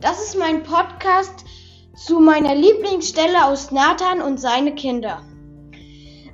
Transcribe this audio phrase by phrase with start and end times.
[0.00, 1.44] Das ist mein Podcast
[1.94, 5.22] zu meiner Lieblingsstelle aus Nathan und seine Kinder.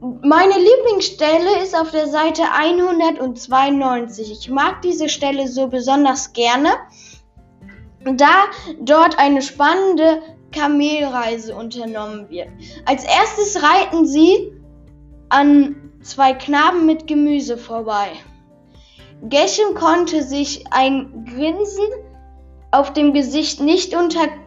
[0.00, 4.30] Meine Lieblingsstelle ist auf der Seite 192.
[4.30, 6.68] Ich mag diese Stelle so besonders gerne,
[8.04, 8.44] da
[8.80, 10.22] dort eine spannende
[10.52, 12.48] Kamelreise unternommen wird.
[12.84, 14.52] Als erstes reiten sie
[15.30, 18.10] an zwei Knaben mit Gemüse vorbei.
[19.22, 22.07] Geshem konnte sich ein Grinsen
[22.70, 24.38] auf dem Gesicht nicht unterdrücken,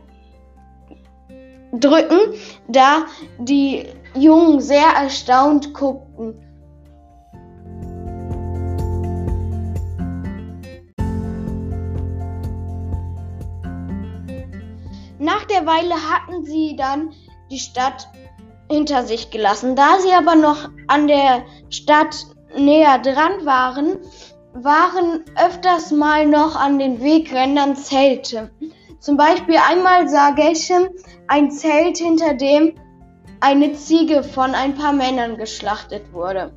[2.68, 3.06] da
[3.40, 3.86] die
[4.16, 6.36] Jungen sehr erstaunt guckten.
[15.20, 17.14] Nach der Weile hatten sie dann
[17.52, 18.08] die Stadt
[18.72, 19.76] hinter sich gelassen.
[19.76, 22.26] Da sie aber noch an der Stadt
[22.58, 23.98] näher dran waren,
[24.54, 28.52] waren öfters mal noch an den Wegrändern Zelte.
[29.00, 30.90] Zum Beispiel einmal sah Geshem
[31.28, 32.76] ein Zelt, hinter dem
[33.40, 36.54] eine Ziege von ein paar Männern geschlachtet wurde.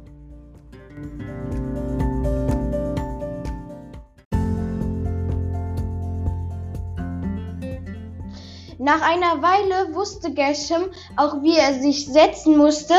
[8.79, 12.92] Nach einer Weile wusste Geshem auch, wie er sich setzen musste,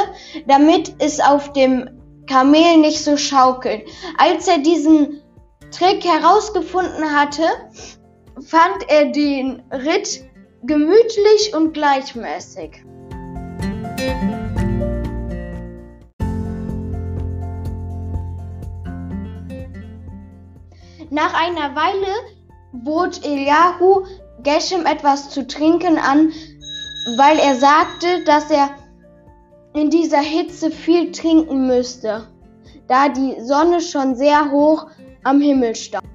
[0.47, 1.94] damit es auf dem
[2.27, 3.83] Kamel nicht so schaukelt.
[4.17, 5.21] Als er diesen
[5.71, 7.43] Trick herausgefunden hatte,
[8.45, 10.25] fand er den Ritt
[10.63, 12.83] gemütlich und gleichmäßig.
[21.09, 22.07] Nach einer Weile
[22.73, 24.05] bot Eliahu
[24.43, 26.31] Geshem etwas zu trinken an,
[27.17, 28.69] weil er sagte, dass er
[29.75, 32.27] in dieser Hitze viel trinken müsste,
[32.87, 34.87] da die Sonne schon sehr hoch
[35.23, 36.05] am Himmel stand.